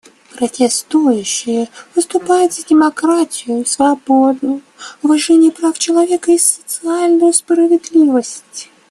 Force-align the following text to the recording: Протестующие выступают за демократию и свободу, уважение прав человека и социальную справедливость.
Протестующие 0.35 1.69
выступают 1.93 2.53
за 2.53 2.65
демократию 2.65 3.61
и 3.61 3.65
свободу, 3.65 4.63
уважение 5.03 5.51
прав 5.51 5.77
человека 5.77 6.31
и 6.31 6.39
социальную 6.39 7.31
справедливость. 7.33 8.71